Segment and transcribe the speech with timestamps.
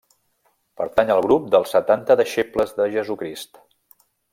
[0.81, 3.65] Pertany al grup dels setanta deixebles de Jesucrist.